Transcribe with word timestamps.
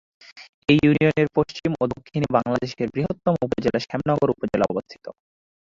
এই 0.69 0.77
ইউনিয়নের 0.81 1.27
পশ্চিম 1.37 1.71
ও 1.75 1.93
দক্ষিণে 1.93 2.27
বাংলাদেশের 2.37 2.87
বৃহত্তম 2.93 3.35
উপজেলা 3.45 3.79
শ্যামনগর 3.81 4.29
উপজেলা 4.35 4.65
অবস্থিত। 4.69 5.05